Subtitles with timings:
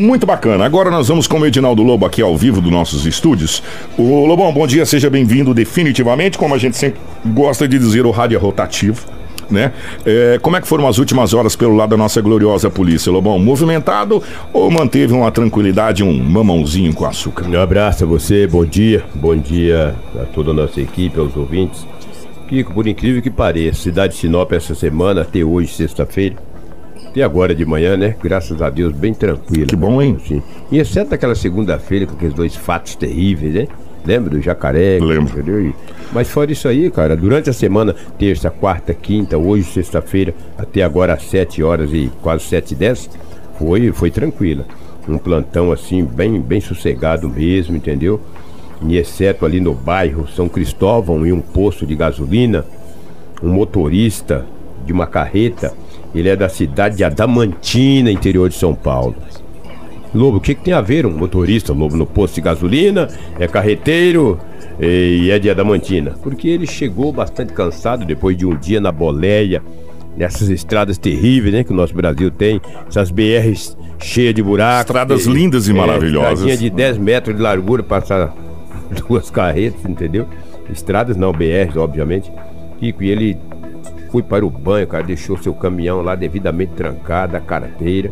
[0.00, 0.64] Muito bacana.
[0.64, 3.62] Agora nós vamos com o Edinaldo Lobo aqui ao vivo dos nossos estúdios.
[3.98, 8.10] O Lobão, bom dia, seja bem-vindo definitivamente, como a gente sempre gosta de dizer, o
[8.10, 9.06] rádio é rotativo.
[9.50, 9.74] Né?
[10.06, 13.38] É, como é que foram as últimas horas pelo lado da nossa gloriosa polícia, Lobão?
[13.38, 14.22] Movimentado
[14.54, 17.46] ou manteve uma tranquilidade, um mamãozinho com açúcar?
[17.46, 21.86] Um abraço a você, bom dia, bom dia a toda a nossa equipe, aos ouvintes.
[22.48, 26.36] Kiko, por incrível que pareça, cidade de Sinop essa semana, até hoje, sexta-feira,
[27.10, 28.14] até agora de manhã, né?
[28.22, 29.66] Graças a Deus, bem tranquilo.
[29.66, 30.16] Que bom, hein?
[30.26, 30.42] Sim.
[30.70, 33.68] E exceto aquela segunda-feira com aqueles dois fatos terríveis, né?
[34.06, 34.98] Lembra do jacaré?
[35.00, 35.38] Lembro.
[35.38, 35.74] Entendeu?
[36.12, 41.12] Mas fora isso aí, cara, durante a semana, terça, quarta, quinta, hoje, sexta-feira, até agora
[41.12, 43.10] às 7 horas e quase 7 e 10,
[43.58, 44.64] foi, foi tranquila.
[45.08, 48.20] Um plantão assim, bem, bem sossegado mesmo, entendeu?
[48.82, 52.64] E exceto ali no bairro São Cristóvão, em um posto de gasolina,
[53.42, 54.46] um motorista
[54.86, 55.74] de uma carreta
[56.14, 59.14] ele é da cidade de Adamantina, interior de São Paulo.
[60.14, 63.46] Lobo, o que, que tem a ver um motorista, Lobo, no posto de gasolina, é
[63.46, 64.38] carreteiro
[64.80, 66.14] e é de Adamantina?
[66.22, 69.62] Porque ele chegou bastante cansado depois de um dia na boleia,
[70.16, 74.90] nessas estradas terríveis, né, que o nosso Brasil tem, essas BRs cheias de buracos.
[74.90, 76.58] Estradas lindas e é, maravilhosas.
[76.58, 78.34] de 10 metros de largura, passar
[79.08, 80.26] duas carretas, entendeu?
[80.70, 82.32] Estradas não, BRs, obviamente.
[82.80, 83.38] Kiko, e ele
[84.10, 88.10] foi para o banho, cara, deixou seu caminhão lá devidamente trancado, a carteira.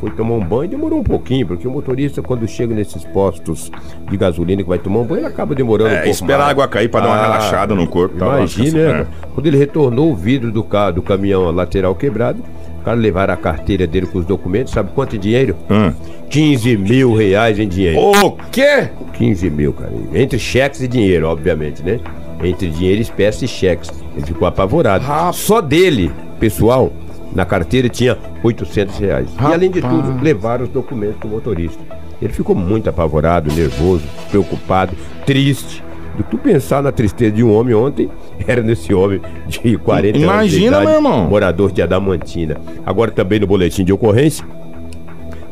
[0.00, 3.70] Foi tomar um banho, demorou um pouquinho, porque o motorista, quando chega nesses postos
[4.10, 6.08] de gasolina que vai tomar um banho, ele acaba demorando É, um pouco.
[6.10, 8.16] espera a água cair pra dar uma Ah, relaxada no corpo.
[8.16, 8.38] tá?
[8.38, 9.06] Imagina, né?
[9.34, 12.42] Quando ele retornou o vidro do, carro, do caminhão lateral quebrado,
[12.80, 15.54] o cara levaram a carteira dele com os documentos, sabe quanto dinheiro?
[15.68, 15.92] Hum.
[16.30, 17.98] 15 mil reais em dinheiro.
[18.00, 18.88] O quê?
[19.12, 19.92] 15 mil, cara.
[20.14, 22.00] Entre cheques e dinheiro, obviamente, né?
[22.42, 23.90] Entre dinheiro, espécie e cheques.
[24.16, 25.04] Ele ficou apavorado.
[25.04, 25.36] Rapaz.
[25.36, 26.92] Só dele, pessoal,
[27.34, 29.28] na carteira tinha 800 reais.
[29.40, 31.78] E além de tudo, levaram os documentos do motorista.
[32.20, 34.92] Ele ficou muito apavorado, nervoso, preocupado,
[35.24, 35.82] triste.
[36.16, 38.10] Do que tu pensar na tristeza de um homem ontem,
[38.46, 41.28] era nesse homem de 40 anos de Imagina, meu irmão.
[41.28, 42.56] morador de Adamantina.
[42.84, 44.44] Agora também no boletim de ocorrência,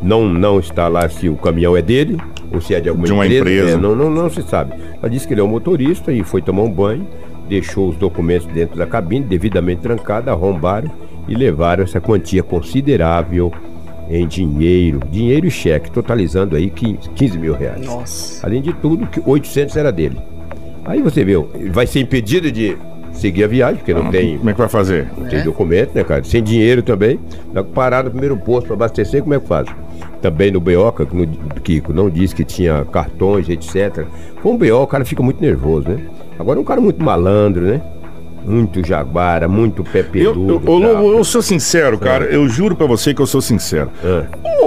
[0.03, 2.19] não, não está lá se o caminhão é dele
[2.53, 3.71] ou se é de alguma De uma empresa.
[3.71, 4.75] É, não, não, não se sabe.
[5.01, 7.07] Ela disse que ele é um motorista e foi tomar um banho,
[7.49, 10.91] deixou os documentos dentro da cabine, devidamente trancada, arrombaram
[11.27, 13.53] e levaram essa quantia considerável
[14.11, 17.85] em dinheiro, dinheiro e cheque, totalizando aí 15, 15 mil reais.
[17.85, 18.47] Nossa.
[18.47, 20.17] Além de tudo, que 800 era dele.
[20.85, 22.77] Aí você viu, vai ser impedido de
[23.13, 25.07] seguir a viagem, porque não tem Como é que vai fazer?
[25.17, 26.23] não tem documento, né, cara?
[26.25, 27.19] Sem dinheiro também.
[27.53, 29.67] Dá que parar no primeiro posto para abastecer, como é que faz?
[30.23, 34.05] Também no que no Kiko não disse que tinha cartões, etc.
[34.43, 35.99] Com o BO, o cara fica muito nervoso, né?
[36.39, 37.81] Agora um cara muito malandro, né?
[38.45, 42.25] Muito jaguara, muito pé Eu, eu, eu, eu sou sincero, cara.
[42.27, 43.91] Eu juro pra você que eu sou sincero.
[44.05, 44.25] Ah.
[44.63, 44.67] O,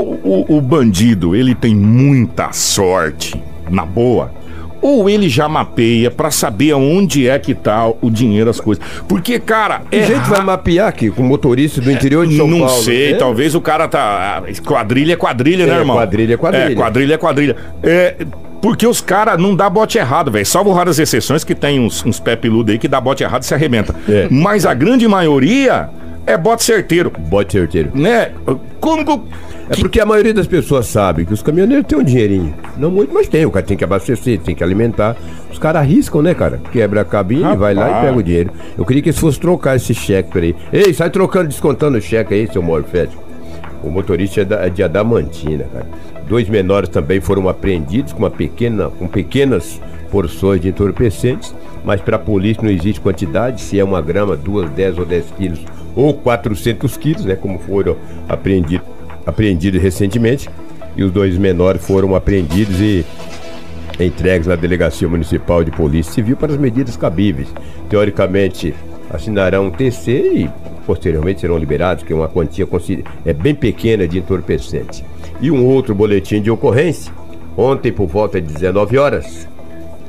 [0.54, 4.32] o- o bandido, ele tem muita sorte, na boa.
[4.82, 8.84] Ou ele já mapeia pra saber aonde é que tá o dinheiro, as coisas.
[9.08, 12.60] Porque, cara, Que é gente vai mapear aqui com motorista do interior de São não
[12.66, 12.82] Paulo?
[12.82, 13.18] sei, né?
[13.18, 14.44] talvez o cara tá.
[14.44, 15.96] ah, Quadrilha é quadrilha, né, É, irmão?
[15.98, 16.72] quadrilha é quadrilha.
[16.72, 17.56] É, quadrilha é quadrilha.
[17.84, 18.16] É,
[18.62, 20.46] porque os caras não dá bote errado, velho.
[20.46, 23.46] Salvo raras exceções que tem uns, uns pé peludo aí que dá bote errado e
[23.46, 23.96] se arrebenta.
[24.10, 24.28] É.
[24.32, 25.90] Mas a grande maioria
[26.32, 27.12] é bote certeiro.
[27.12, 27.92] Bote certeiro.
[27.94, 28.32] Né?
[28.80, 29.06] Como.
[29.06, 29.22] que-
[29.70, 32.54] É porque a maioria das pessoas sabe que os caminhoneiros têm um dinheirinho.
[32.78, 33.46] Não muito, mas tem.
[33.46, 35.16] O cara tem que abastecer, tem que alimentar.
[35.50, 36.60] Os caras arriscam, né, cara?
[36.72, 37.60] Quebra a cabine, Rapaz.
[37.60, 38.50] vai lá e pega o dinheiro.
[38.78, 40.56] Eu queria que eles fossem trocar esse cheque, peraí.
[40.74, 43.24] Ei, sai trocando, descontando o cheque aí, seu morfético.
[43.82, 45.86] O motorista é da- é de Adamantina, cara.
[46.28, 49.80] Dois menores também foram apreendidos com uma pequena, com pequenas
[50.12, 54.70] porções de entorpecentes, mas para a polícia não existe quantidade, se é uma grama, duas,
[54.72, 55.60] dez ou dez quilos
[55.96, 57.98] ou 400 quilos, né, como foram
[58.28, 58.88] apreendidos,
[59.26, 60.50] apreendidos recentemente.
[60.96, 63.06] E os dois menores foram apreendidos e
[64.00, 67.48] entregues na Delegacia Municipal de Polícia Civil para as medidas cabíveis.
[67.90, 68.74] Teoricamente,
[69.10, 70.50] assinarão um TC e
[70.86, 72.68] posteriormente serão liberados, que é uma quantia
[73.26, 75.06] é bem pequena de entorpecente.
[75.40, 77.12] E um outro boletim de ocorrência.
[77.56, 79.48] Ontem, por volta de 19 horas,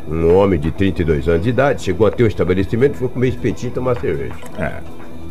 [0.08, 3.70] um homem de 32 anos de idade chegou até o estabelecimento e foi comer espetinho
[3.70, 4.34] e tomar cerveja.
[4.58, 4.72] É.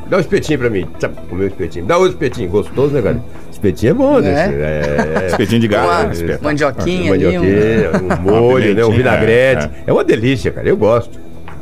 [0.08, 0.86] Dá um espetinho pra mim.
[1.00, 1.86] Tchau, Comeu um espetinho.
[1.86, 2.50] Dá outro espetinho.
[2.50, 3.24] Gostoso, né, cara?
[3.50, 4.30] Espetinho é bom, né?
[4.32, 5.24] É.
[5.24, 5.28] É.
[5.28, 6.08] Espetinho de Uma gado.
[6.08, 6.14] né?
[6.14, 6.44] Espetáculo.
[6.44, 7.42] mandioquinha ali, um...
[7.42, 8.86] Mandioquinha, um molho, né?
[8.86, 9.66] Um vinagrete.
[9.66, 10.68] é, É, uma delícia, cara.
[10.68, 11.18] Eu gosto.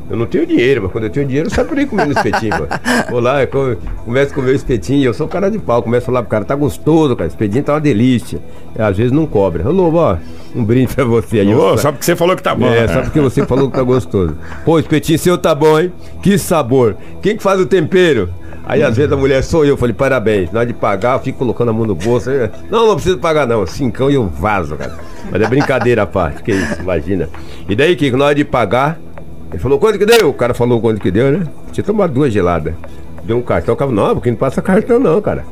[0.10, 2.52] Eu não tenho dinheiro, mas quando eu tenho dinheiro, eu saio por aí comendo espetinho,
[2.52, 2.68] mano.
[3.12, 6.06] Vou lá, come- começo a comer o espetinho, eu sou cara de pau, começo a
[6.08, 8.40] falar pro cara, tá gostoso, cara, espetinho tá uma delícia.
[8.78, 9.68] E, às vezes não cobra.
[9.70, 10.18] Ô, Lobo, ó,
[10.56, 11.54] um brinde pra você aí.
[11.54, 12.66] Ô, só porque você falou que tá bom.
[12.68, 14.36] é, só porque você falou que tá gostoso.
[14.66, 15.92] Pô, espetinho seu tá bom, hein?
[16.24, 16.96] Que sabor.
[17.22, 18.30] Quem que faz o tempero?
[18.66, 21.40] Aí às vezes a mulher sou eu, falei, parabéns, na hora de pagar, eu fico
[21.40, 22.30] colocando a mão no bolso.
[22.30, 24.94] aí, Não, não preciso pagar não, cincão e eu vazo, cara.
[25.32, 27.30] Mas é brincadeira parte, que isso, imagina.
[27.68, 29.00] E daí, Kiko, na hora de pagar,
[29.52, 30.30] ele falou, quanto que deu?
[30.30, 31.48] O cara falou quanto que deu, né?
[31.72, 32.74] Tinha tomado duas geladas.
[33.24, 35.44] Deu um cartão, o cara não, porque não passa cartão não, cara.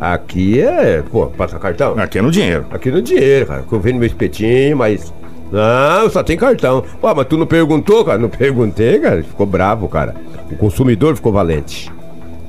[0.00, 1.98] Aqui é, pô, passa cartão?
[1.98, 2.64] Aqui é no dinheiro.
[2.70, 3.62] Aqui no dinheiro, cara.
[3.62, 5.12] Que eu vendo meu espetinho, mas.
[5.50, 6.82] Não, só tem cartão.
[7.00, 8.18] Pô, mas tu não perguntou, cara?
[8.18, 9.22] Não perguntei, cara.
[9.22, 10.14] Ficou bravo, cara.
[10.50, 11.92] O consumidor ficou valente.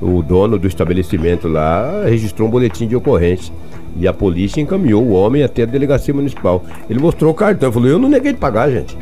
[0.01, 3.53] O dono do estabelecimento lá registrou um boletim de ocorrência.
[3.97, 6.63] E a polícia encaminhou o homem até a delegacia municipal.
[6.89, 7.71] Ele mostrou o cartão.
[7.71, 8.97] Falou, eu não neguei de pagar, gente.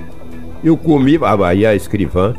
[0.63, 1.19] Eu comi.
[1.46, 2.34] Aí a escrivã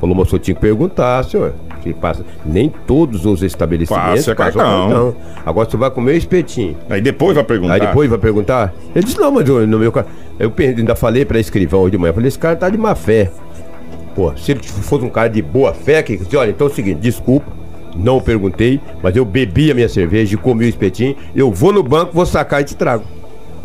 [0.00, 1.52] falou, moço, eu tinha que perguntar, senhor.
[1.82, 2.24] Se passa.
[2.46, 5.16] Nem todos os estabelecimentos Passa passam cartão.
[5.44, 6.76] Agora você vai comer espetinho.
[6.88, 7.74] Aí depois vai perguntar.
[7.74, 8.72] Aí depois vai perguntar?
[8.94, 10.06] Ele disse, não, mas eu- no meu caso.
[10.38, 13.30] Eu ainda falei pra escrivão hoje de manhã, falei, esse cara tá de má fé.
[14.14, 16.72] Pô, se ele fosse um cara de boa fé, que disse, olha, então é o
[16.72, 17.46] seguinte, desculpa,
[17.96, 21.82] não perguntei, mas eu bebi a minha cerveja e comi o espetinho, eu vou no
[21.82, 23.04] banco, vou sacar e te trago.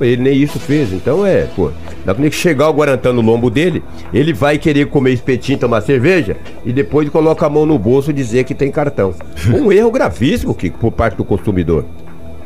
[0.01, 1.71] Ele nem isso fez, então é, pô.
[2.05, 5.81] Dá quando ele chegar o Guarantã no lombo dele, ele vai querer comer espetinho, tomar
[5.81, 9.13] cerveja e depois coloca a mão no bolso e dizer que tem cartão.
[9.53, 11.85] Um erro gravíssimo, Kiko, por parte do consumidor.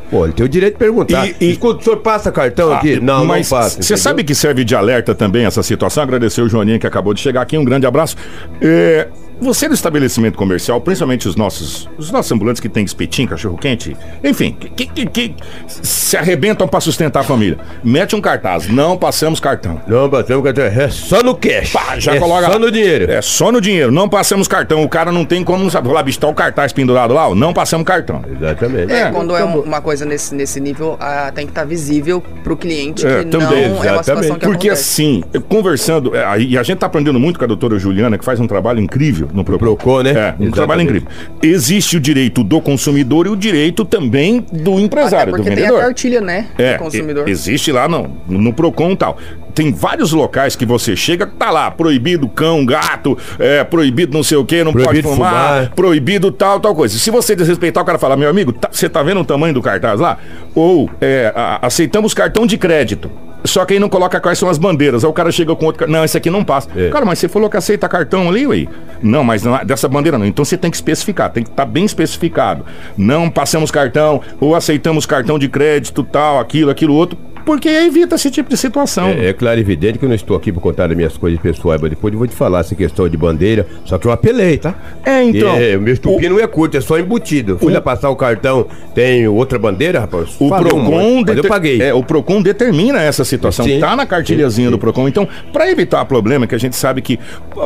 [0.10, 1.26] Pô, ele tem o direito de perguntar.
[1.28, 3.00] E- e- Escuta, o senhor passa cartão Ah, aqui?
[3.00, 3.82] Não, mas não passa.
[3.82, 6.04] Você sabe que serve de alerta também essa situação?
[6.04, 7.58] Agradecer o Joaninha que acabou de chegar aqui.
[7.58, 8.16] Um grande abraço.
[8.62, 9.08] É,
[9.44, 13.96] você do estabelecimento comercial, principalmente os nossos, os nossos ambulantes que tem espetinho, cachorro quente,
[14.24, 15.36] enfim, que, que- que
[15.68, 17.58] se arrebentam para sustentar a família.
[17.84, 19.82] Mete um cartaz, não passamos cartão.
[19.88, 20.64] Não, passamos cartão.
[20.66, 21.72] É só no cash.
[21.72, 22.60] Pá, já é coloca só lá.
[22.60, 23.12] no dinheiro.
[23.12, 24.84] É só no dinheiro, não passamos cartão.
[24.84, 27.54] O cara não tem como, sabe, lá, bicho, tá o cartaz pendurado lá, ó, não
[27.54, 28.22] passamos cartão.
[28.40, 28.92] Exatamente.
[28.92, 32.56] É, Quando é um- uma coisa nesse, nesse nível, ah, tem que estar visível pro
[32.56, 34.40] cliente É, que também, não é uma situação exatamente.
[34.40, 35.02] que Porque acontece.
[35.02, 38.26] assim, conversando, é, aí- e a gente tá aprendendo muito com a doutora Juliana, que
[38.26, 39.60] faz um trabalho incrível no Procon.
[39.76, 40.10] Procon, né?
[40.12, 40.52] É, um Exatamente.
[40.54, 41.08] trabalho incrível.
[41.42, 45.68] Existe o direito do consumidor e o direito também do empresário, do porque tem a
[45.68, 45.82] vendedor.
[45.82, 46.48] cartilha, né?
[46.58, 47.28] É, do consumidor.
[47.28, 49.18] existe lá no, no Procon e tal.
[49.54, 54.38] Tem vários locais que você chega, tá lá, proibido cão, gato, é, proibido não sei
[54.38, 55.72] o que, não Proibido pode fumar, fumar.
[55.76, 56.98] proibido tal, tal coisa.
[56.98, 59.62] Se você desrespeitar, o cara fala, meu amigo, tá- você tá vendo o tamanho do
[59.62, 60.18] cartaz lá?
[60.56, 63.12] Ou é, a- aceitamos cartão de crédito.
[63.44, 65.04] Só que aí não coloca quais são as bandeiras.
[65.04, 65.90] Aí o cara chega com outro.
[65.90, 66.70] Não, esse aqui não passa.
[66.76, 66.90] É.
[66.90, 68.68] Cara, mas você falou que aceita cartão ali, ué.
[69.02, 70.26] Não, mas não, é dessa bandeira não.
[70.26, 72.66] Então você tem que especificar, tem que estar bem especificado.
[72.98, 77.18] Não passamos cartão, ou aceitamos cartão de crédito, tal, aquilo, aquilo outro.
[77.46, 79.10] Porque evita esse tipo de situação.
[79.10, 81.40] É, é claro e evidente que eu não estou aqui para contar as minhas coisas
[81.40, 83.66] pessoais, mas depois eu vou te falar essa questão de bandeira.
[83.86, 84.74] Só que eu apelei, tá?
[85.06, 87.58] É, então, É, o meu estupim não é curto, é só embutido.
[87.60, 90.30] Fui lá passar o cartão, tem outra bandeira, rapaz.
[90.40, 91.82] O Falei Procon, eu paguei.
[91.82, 93.66] É, o Procon determina essa situação.
[93.66, 93.80] Sim.
[93.80, 94.82] Tá na cartilhazinha Sim, do sim.
[94.82, 95.08] Procon.
[95.08, 97.20] Então, para evitar problema, que a gente sabe que
[97.54, 97.62] pô,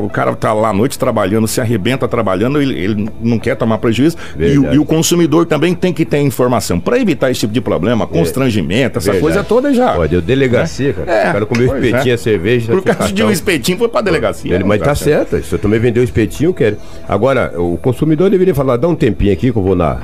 [0.00, 3.78] o cara tá lá à noite trabalhando, se arrebenta trabalhando, ele, ele não quer tomar
[3.78, 4.16] prejuízo.
[4.38, 6.78] E, o- e o consumidor também tem que ter informação.
[6.78, 9.21] Para evitar esse tipo de problema, constrangimento, essa.
[9.22, 9.98] Coisa toda já.
[9.98, 11.10] Ó, deu delegacia, cara.
[11.10, 12.14] É, o cara comeu pois espetinho, é.
[12.14, 12.72] a cerveja.
[12.72, 14.54] Por causa de um espetinho, foi pra delegacia.
[14.54, 16.76] Ele, mas tá certo, se eu também vender o espetinho, eu quero.
[17.08, 20.00] Agora, o consumidor deveria falar, dá um tempinho aqui que eu vou na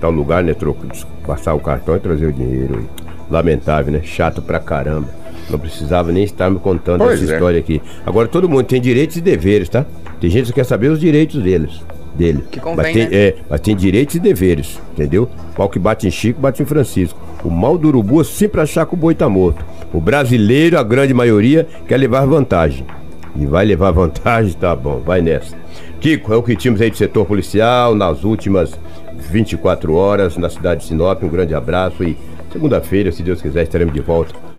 [0.00, 0.54] tal lugar, né?
[0.54, 0.86] Troco,
[1.26, 2.88] passar o cartão e trazer o dinheiro.
[3.30, 4.00] Lamentável, né?
[4.02, 5.08] Chato pra caramba.
[5.48, 7.34] Não precisava nem estar me contando Pois essa é.
[7.34, 7.80] história aqui.
[8.06, 9.84] Agora todo mundo tem direitos e deveres, tá?
[10.20, 11.80] Tem gente que quer saber os direitos deles.
[12.14, 12.44] Dele.
[12.50, 13.08] Que convém, mas tem, né?
[13.10, 15.28] é, mas tem direitos e deveres, entendeu?
[15.56, 17.18] Pau que bate em Chico, bate em Francisco.
[17.42, 19.64] O mal do urubu é sempre achar que o boi tá morto.
[19.92, 22.84] O brasileiro, a grande maioria, quer levar vantagem.
[23.34, 25.56] E vai levar vantagem, tá bom, vai nessa.
[26.00, 28.78] Kiko, é o que tínhamos aí do setor policial nas últimas
[29.30, 31.22] 24 horas na cidade de Sinop.
[31.22, 32.16] Um grande abraço e
[32.52, 34.42] segunda-feira, se Deus quiser, estaremos de volta